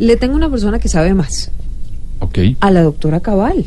Le 0.00 0.16
tengo 0.16 0.34
una 0.34 0.50
persona 0.50 0.80
que 0.80 0.88
sabe 0.88 1.14
más, 1.14 1.52
Ok. 2.18 2.38
a 2.60 2.70
la 2.72 2.82
doctora 2.82 3.20
Cabal, 3.20 3.64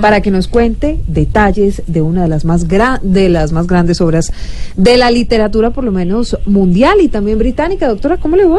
para 0.00 0.20
que 0.20 0.30
nos 0.30 0.48
cuente 0.48 0.98
detalles 1.06 1.82
de 1.86 2.02
una 2.02 2.22
de 2.22 2.28
las 2.28 2.44
más 2.44 2.68
gra- 2.68 3.00
de 3.00 3.28
las 3.30 3.52
más 3.52 3.66
grandes 3.66 4.00
obras 4.02 4.32
de 4.76 4.96
la 4.98 5.10
literatura, 5.10 5.70
por 5.70 5.84
lo 5.84 5.92
menos 5.92 6.36
mundial 6.44 6.96
y 7.00 7.08
también 7.08 7.38
británica. 7.38 7.88
Doctora, 7.88 8.16
¿cómo 8.18 8.36
le 8.36 8.44
va? 8.46 8.58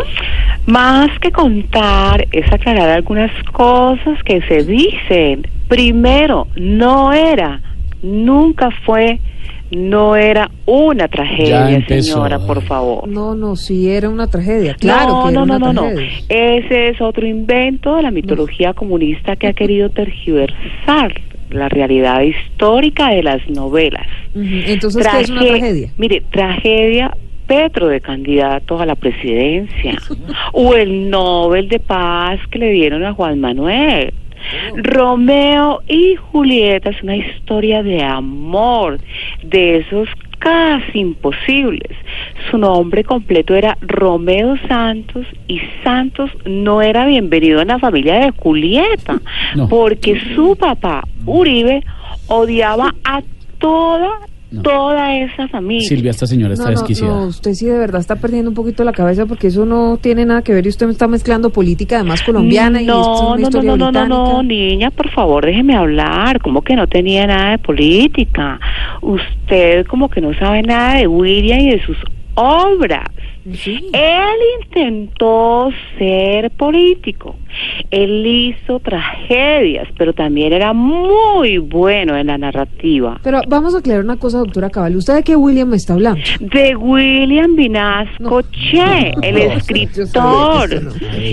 Más 0.66 1.10
que 1.20 1.32
contar 1.32 2.26
es 2.32 2.52
aclarar 2.52 2.90
algunas 2.90 3.30
cosas 3.52 4.18
que 4.26 4.42
se 4.48 4.64
dicen. 4.64 5.46
Primero, 5.68 6.48
no 6.56 7.14
era, 7.14 7.62
nunca 8.02 8.70
fue, 8.86 9.20
no 9.72 10.16
era 10.16 10.50
una 10.66 11.08
tragedia, 11.08 11.86
señora, 11.88 12.40
por 12.40 12.62
favor. 12.64 13.08
No, 13.08 13.36
no, 13.36 13.56
sí 13.56 13.90
era 13.90 14.10
una 14.10 14.28
tragedia. 14.28 14.76
Claro 14.76 15.10
no, 15.12 15.24
que 15.24 15.30
era 15.32 15.40
no, 15.40 15.44
una 15.44 15.60
no, 15.60 15.74
no, 15.74 15.92
no. 15.92 16.02
Ese 16.30 16.90
es 16.90 17.02
otro 17.02 17.26
invento 17.26 17.96
de 17.96 18.04
la 18.04 18.12
mitología 18.12 18.74
comunista 18.74 19.36
que 19.36 19.48
ha 19.48 19.54
querido 19.54 19.90
tergiversar 19.90 21.22
la 21.50 21.70
realidad 21.70 22.22
histórica 22.22 23.10
de 23.10 23.24
las 23.24 23.48
novelas. 23.50 24.08
Entonces, 24.36 25.08
¿qué 25.08 25.22
es 25.22 25.30
una 25.30 25.42
tragedia? 25.42 25.92
Mire, 25.98 26.24
tragedia 26.32 27.16
Petro 27.48 27.88
de 27.88 28.02
candidato 28.02 28.78
a 28.80 28.86
la 28.86 28.96
presidencia 28.96 29.98
o 30.52 30.74
el 30.74 31.10
Nobel 31.10 31.70
de 31.70 31.80
Paz 31.80 32.40
que 32.52 32.60
le 32.60 32.72
dieron 32.72 33.06
a 33.06 33.14
Juan 33.14 33.40
Manuel. 33.40 34.14
Romeo 34.76 35.82
y 35.88 36.16
Julieta 36.16 36.90
es 36.90 37.02
una 37.04 37.16
historia 37.16 37.84
de 37.84 38.04
amor, 38.04 39.00
de 39.44 39.78
esos 39.78 40.10
casi 40.40 41.00
imposibles. 41.00 41.98
Su 42.50 42.58
nombre 42.58 43.04
completo 43.04 43.56
era 43.56 43.78
Romeo 43.82 44.56
Santos 44.68 45.26
y 45.48 45.60
Santos 45.84 46.32
no 46.46 46.82
era 46.82 47.06
bienvenido 47.06 47.62
en 47.62 47.70
la 47.70 47.80
familia 47.80 48.20
de 48.20 48.32
Julieta 48.32 49.20
No. 49.56 49.68
porque 49.68 50.20
su 50.36 50.56
papá 50.56 51.04
Uribe 51.26 51.84
odiaba 52.28 52.94
a 53.04 53.22
toda 53.58 54.20
No. 54.50 54.62
toda 54.62 55.14
esa 55.14 55.48
familia. 55.50 55.88
Silvia, 55.88 56.12
esta 56.12 56.26
señora 56.26 56.54
está 56.54 56.66
no, 56.66 56.72
no, 56.72 56.78
desquiciada. 56.80 57.14
no, 57.14 57.28
usted 57.28 57.54
sí 57.54 57.66
de 57.66 57.78
verdad 57.78 58.00
está 58.00 58.16
perdiendo 58.16 58.50
un 58.50 58.56
poquito 58.56 58.86
la 58.86 58.94
cabeza 58.94 59.26
porque 59.26 59.48
eso 59.48 59.66
no 59.66 59.98
tiene 59.98 60.26
nada 60.26 60.42
que 60.42 60.54
ver 60.54 60.66
y 60.66 60.70
usted 60.70 60.86
me 60.86 60.94
está 60.94 61.06
mezclando 61.08 61.50
política 61.50 61.98
además 61.98 62.22
colombiana 62.22 62.82
y 62.82 62.86
esto 62.86 63.02
es 63.02 63.08
no, 63.08 63.28
una 63.28 63.36
no, 63.36 63.42
historia 63.42 63.72
no, 63.72 63.78
no, 63.78 63.92
no, 63.92 64.08
no, 64.08 64.24
británica. 64.24 64.44
niña, 64.44 64.92
por 64.92 65.10
favor, 65.12 65.46
déjeme 65.46 65.76
hablar. 65.76 66.40
Como 66.42 66.62
que 66.62 66.76
no 66.78 66.88
tenía 66.88 67.28
nada 67.28 67.52
de 67.52 67.58
política. 67.58 68.60
Usted 69.02 69.86
como 69.88 70.10
que 70.10 70.22
no 70.22 70.34
sabe 70.36 70.62
nada 70.62 70.96
de 70.96 71.08
William 71.08 71.60
y 71.60 71.72
de 71.72 71.86
sus 71.86 71.98
obras. 72.38 73.10
Sí. 73.54 73.90
Él 73.94 74.36
intentó 74.62 75.70
ser 75.98 76.52
político. 76.52 77.36
Él 77.92 78.26
hizo 78.26 78.80
tragedias, 78.82 79.88
pero 79.98 80.12
también 80.12 80.52
era 80.52 80.74
muy 80.74 81.58
bueno 81.58 82.18
en 82.18 82.28
la 82.28 82.38
narrativa. 82.38 83.20
Pero 83.24 83.40
vamos 83.48 83.74
a 83.74 83.80
aclarar 83.80 84.04
una 84.04 84.18
cosa, 84.18 84.40
doctora 84.40 84.70
Cabal. 84.70 84.98
¿Usted 84.98 85.16
de 85.16 85.24
qué 85.24 85.36
William 85.38 85.70
me 85.70 85.78
está 85.78 85.94
hablando? 85.94 86.20
De 86.42 86.76
William 86.76 87.56
Vinasco 87.56 88.42
No. 88.42 88.42
Che, 88.52 89.14
el 89.22 89.36
No, 89.36 89.54
escritor. 89.56 90.70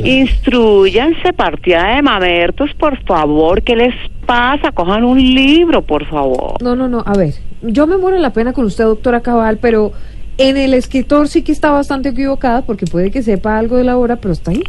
Instruyanse, 0.05 1.33
partida 1.33 1.97
de 1.97 2.03
mamertos, 2.03 2.71
por 2.79 2.97
favor. 3.05 3.61
¿Qué 3.63 3.75
les 3.75 3.95
pasa? 4.25 4.71
Cojan 4.73 5.03
un 5.05 5.19
libro, 5.19 5.83
por 5.83 6.07
favor. 6.07 6.63
No, 6.63 6.77
no, 6.77 6.89
no. 6.89 7.03
A 7.05 7.15
ver, 7.17 7.35
yo 7.63 7.87
me 7.89 7.97
muero 7.97 8.19
la 8.19 8.33
pena 8.33 8.53
con 8.53 8.65
usted, 8.67 8.85
doctora 8.85 9.21
Cabal, 9.21 9.59
pero 9.61 9.93
en 10.39 10.57
el 10.57 10.75
escritor 10.75 11.29
sí 11.29 11.43
que 11.43 11.53
está 11.53 11.71
bastante 11.71 12.11
equivocada 12.11 12.63
porque 12.63 12.87
puede 12.87 13.11
que 13.11 13.23
sepa 13.23 13.59
algo 13.59 13.77
de 13.77 13.85
la 13.85 13.97
obra, 13.97 14.17
pero 14.17 14.33
está 14.33 14.51
ahí. 14.51 14.63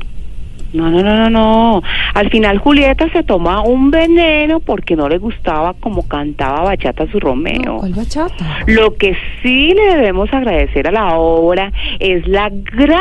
No, 0.75 0.89
no, 0.89 1.01
no, 1.01 1.15
no, 1.15 1.29
no. 1.29 1.81
Al 2.13 2.29
final 2.29 2.57
Julieta 2.57 3.09
se 3.11 3.23
toma 3.23 3.61
un 3.61 3.91
veneno 3.91 4.59
porque 4.59 4.95
no 4.97 5.07
le 5.07 5.19
gustaba 5.19 5.73
como 5.73 6.05
cantaba 6.05 6.63
bachata 6.63 7.09
su 7.11 7.19
Romeo. 7.19 7.61
No, 7.65 7.77
¿Cuál 7.77 7.93
bachata? 7.93 8.59
Lo 8.67 8.95
que 8.95 9.15
sí 9.41 9.73
le 9.73 9.95
debemos 9.95 10.33
agradecer 10.33 10.87
a 10.89 10.91
la 10.91 11.15
obra 11.17 11.71
es 11.99 12.27
la 12.27 12.49
gran 12.49 12.99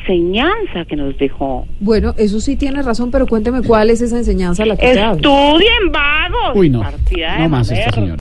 enseñanza 0.00 0.84
que 0.88 0.96
nos 0.96 1.16
dejó. 1.16 1.66
Bueno, 1.78 2.12
eso 2.18 2.40
sí 2.40 2.56
tiene 2.56 2.82
razón, 2.82 3.12
pero 3.12 3.28
cuénteme 3.28 3.62
cuál 3.62 3.90
es 3.90 4.02
esa 4.02 4.18
enseñanza 4.18 4.64
a 4.64 4.66
la 4.66 4.76
que. 4.76 4.90
Estudien 4.90 5.92
vagos. 5.92 6.56
Uy, 6.56 6.70
no. 6.70 6.80
Partida 6.80 7.34
de 7.34 7.42
No 7.42 7.48
más 7.48 7.70
esta 7.70 7.92
señora. 7.92 8.20